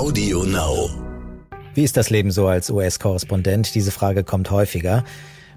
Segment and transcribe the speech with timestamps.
[0.00, 0.88] Audio Now.
[1.74, 3.74] Wie ist das Leben so als US-Korrespondent?
[3.74, 5.04] Diese Frage kommt häufiger.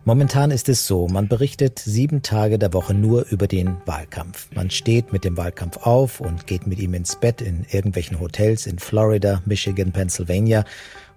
[0.04, 4.50] Momentan ist es so, man berichtet sieben Tage der Woche nur über den Wahlkampf.
[4.54, 8.68] Man steht mit dem Wahlkampf auf und geht mit ihm ins Bett in irgendwelchen Hotels
[8.68, 10.66] in Florida, Michigan, Pennsylvania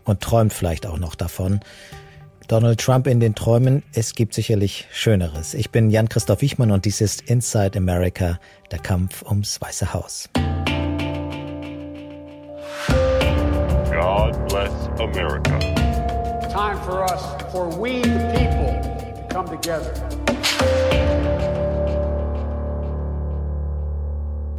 [0.04, 1.58] und träumt vielleicht auch noch davon.
[2.46, 5.52] Donald Trump in den Träumen, es gibt sicherlich Schöneres.
[5.54, 8.38] Ich bin Jan-Christoph Wichmann und dies ist Inside America,
[8.70, 10.29] der Kampf ums Weiße Haus.
[13.96, 15.59] God bless America.
[16.50, 18.77] Time for us, for we the people,
[19.16, 19.91] to come together.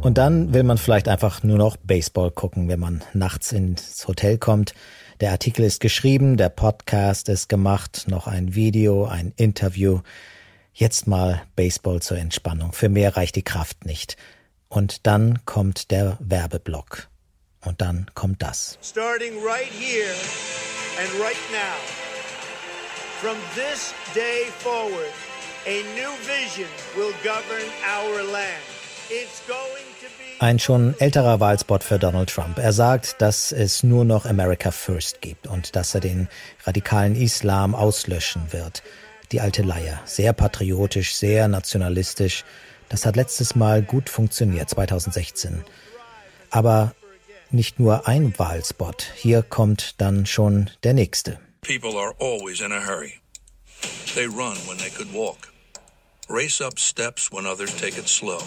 [0.00, 4.38] Und dann will man vielleicht einfach nur noch Baseball gucken, wenn man nachts ins Hotel
[4.38, 4.74] kommt.
[5.20, 10.00] Der Artikel ist geschrieben, der Podcast ist gemacht, noch ein Video, ein Interview.
[10.72, 12.72] Jetzt mal Baseball zur Entspannung.
[12.72, 14.16] Für mehr reicht die Kraft nicht.
[14.68, 17.08] Und dann kommt der Werbeblock.
[17.64, 18.78] Und dann kommt das.
[18.82, 20.14] Starting right here
[20.98, 21.78] and right now.
[23.20, 25.12] From this day forward,
[25.66, 28.62] a new vision will govern our land.
[29.10, 29.88] It's going
[30.40, 32.58] ein schon älterer Wahlspot für Donald Trump.
[32.58, 36.28] Er sagt, dass es nur noch America First gibt und dass er den
[36.64, 38.84] radikalen Islam auslöschen wird.
[39.32, 40.00] Die alte Leier.
[40.04, 42.44] Sehr patriotisch, sehr nationalistisch.
[42.88, 45.64] Das hat letztes Mal gut funktioniert, 2016.
[46.50, 46.94] Aber
[47.50, 49.06] nicht nur ein Wahlspot.
[49.16, 51.38] Hier kommt dann schon der nächste.
[51.62, 53.14] People are always in a hurry.
[54.14, 55.52] They run when they could walk.
[56.28, 58.40] Race up steps when others take it slow.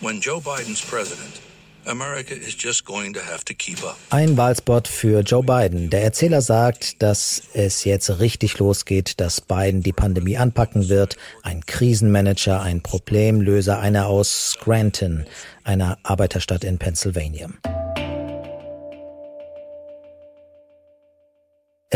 [0.00, 1.40] When Joe Biden's president,
[1.86, 3.96] America is just going to have to keep up.
[4.10, 5.90] Ein Wahlspot für Joe Biden.
[5.90, 11.16] Der Erzähler sagt, dass es jetzt richtig losgeht, dass Biden die Pandemie anpacken wird.
[11.42, 15.26] Ein Krisenmanager, ein Problemlöser, einer aus Scranton,
[15.64, 17.48] einer Arbeiterstadt in Pennsylvania.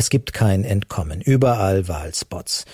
[0.03, 1.21] Es gibt kein Entkommen.
[1.21, 2.65] Überall Wahlspots.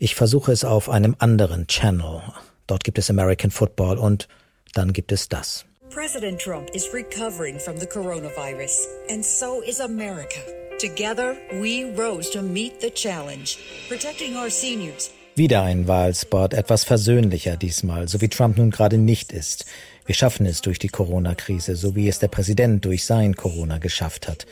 [0.00, 2.22] Ich versuche es auf einem anderen Channel.
[2.66, 4.26] Dort gibt es American Football und
[4.74, 5.64] dann gibt es das.
[5.90, 10.40] President Trump is recovering from the coronavirus, and so is America.
[10.80, 15.12] Together, we rose to meet the challenge, protecting our seniors.
[15.36, 19.66] Wieder ein Wahlspot, etwas versöhnlicher diesmal, so wie Trump nun gerade nicht ist.
[20.04, 24.26] Wir schaffen es durch die Corona-Krise, so wie es der Präsident durch sein Corona geschafft
[24.26, 24.46] hat.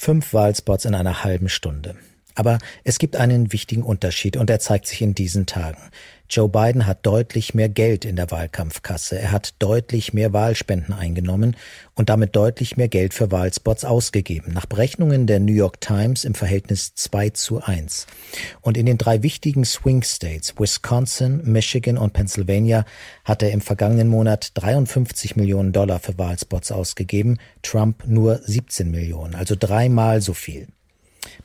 [0.00, 1.96] Fünf Wahlspots in einer halben Stunde.
[2.38, 5.82] Aber es gibt einen wichtigen Unterschied und er zeigt sich in diesen Tagen.
[6.30, 9.18] Joe Biden hat deutlich mehr Geld in der Wahlkampfkasse.
[9.18, 11.56] Er hat deutlich mehr Wahlspenden eingenommen
[11.96, 14.52] und damit deutlich mehr Geld für Wahlspots ausgegeben.
[14.52, 18.06] Nach Berechnungen der New York Times im Verhältnis 2 zu 1.
[18.60, 22.84] Und in den drei wichtigen Swing States, Wisconsin, Michigan und Pennsylvania,
[23.24, 29.34] hat er im vergangenen Monat 53 Millionen Dollar für Wahlspots ausgegeben, Trump nur 17 Millionen,
[29.34, 30.68] also dreimal so viel.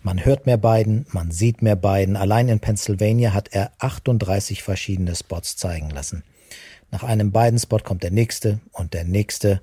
[0.02, 2.16] Man hört mehr Biden, man sieht mehr Biden.
[2.16, 6.24] Allein in Pennsylvania hat er 38 verschiedene Spots zeigen lassen.
[6.92, 9.62] Nach einem Biden-Spot kommt der nächste und der nächste.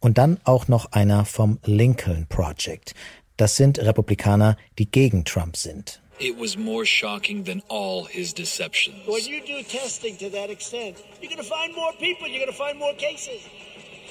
[0.00, 2.94] Und dann auch noch einer vom Lincoln Project.
[3.36, 6.00] Das sind Republikaner, die gegen Trump sind.
[6.18, 8.96] It was more shocking than all his deceptions.
[9.06, 12.50] When you do testing to that extent, you're going to find more people, you're going
[12.50, 13.40] to find more cases.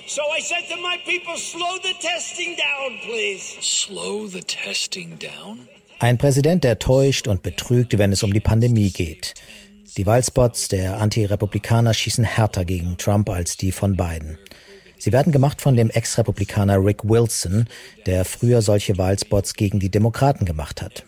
[0.08, 3.58] So I said to my people, slow the testing down, please.
[3.60, 5.68] Slow the testing down?
[6.00, 9.34] Ein Präsident, der täuscht und betrügt, wenn es um die Pandemie geht.
[9.98, 14.38] Die Wahlspots der Antirepublikaner schießen härter gegen Trump als die von Biden.
[15.00, 17.68] Sie werden gemacht von dem Ex-Republikaner Rick Wilson,
[18.06, 21.04] der früher solche Wahlspots gegen die Demokraten gemacht hat.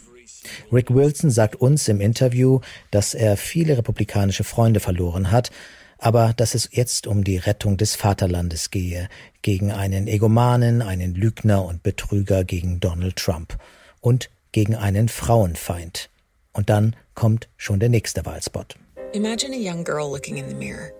[0.72, 5.52] Rick Wilson sagt uns im Interview, dass er viele republikanische Freunde verloren hat,
[5.98, 9.10] aber dass es jetzt um die Rettung des Vaterlandes gehe,
[9.42, 13.58] gegen einen Egomanen, einen Lügner und Betrüger gegen Donald Trump
[14.02, 16.10] und gegen einen Frauenfeind.
[16.54, 18.76] Und dann kommt schon der nächste Wahlspot.
[19.14, 20.92] Imagine a young girl looking in the mirror,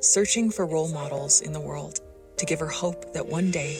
[0.00, 2.00] searching for role models in the world
[2.38, 3.78] to give her hope that one day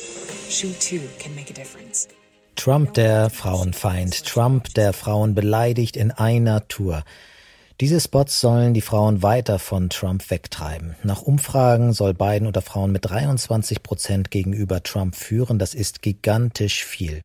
[0.48, 2.08] she too can make a difference.
[2.54, 7.02] Trump der Frauenfeind, Trump der Frauen beleidigt in einer Tour.
[7.80, 10.94] Diese Spots sollen die Frauen weiter von Trump wegtreiben.
[11.02, 15.58] Nach Umfragen soll Biden unter Frauen mit 23 Prozent gegenüber Trump führen.
[15.58, 17.22] Das ist gigantisch viel.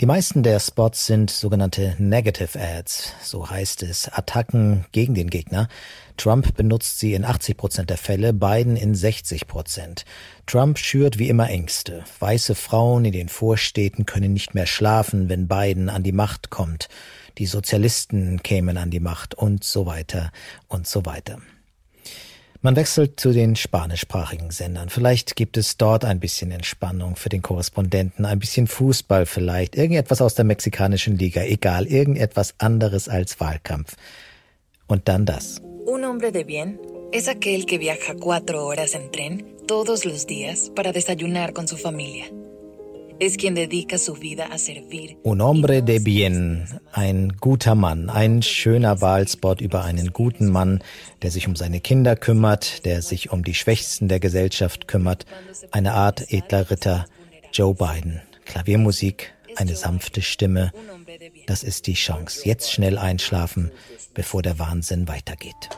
[0.00, 5.68] Die meisten der Spots sind sogenannte Negative Ads, so heißt es, Attacken gegen den Gegner.
[6.16, 10.06] Trump benutzt sie in 80 Prozent der Fälle, Biden in 60 Prozent.
[10.46, 12.02] Trump schürt wie immer Ängste.
[12.18, 16.88] Weiße Frauen in den Vorstädten können nicht mehr schlafen, wenn Biden an die Macht kommt.
[17.36, 20.32] Die Sozialisten kämen an die Macht und so weiter
[20.66, 21.42] und so weiter.
[22.62, 24.90] Man wechselt zu den spanischsprachigen Sendern.
[24.90, 30.20] Vielleicht gibt es dort ein bisschen Entspannung für den Korrespondenten, ein bisschen Fußball vielleicht, irgendetwas
[30.20, 33.96] aus der mexikanischen Liga, egal, irgendetwas anderes als Wahlkampf.
[34.86, 35.62] Und dann das.
[35.86, 36.78] Un hombre de bien
[37.12, 41.78] es aquel que viaja cuatro horas en tren todos los días para desayunar con su
[41.78, 42.26] familia.
[45.24, 50.82] Un hombre de bien, ein guter Mann, ein schöner Wahlspot über einen guten Mann,
[51.20, 55.26] der sich um seine Kinder kümmert, der sich um die Schwächsten der Gesellschaft kümmert,
[55.70, 57.04] eine Art edler Ritter,
[57.52, 58.22] Joe Biden.
[58.46, 60.72] Klaviermusik, eine sanfte Stimme.
[61.46, 62.40] Das ist die Chance.
[62.44, 63.70] Jetzt schnell einschlafen,
[64.14, 65.68] bevor der Wahnsinn weitergeht.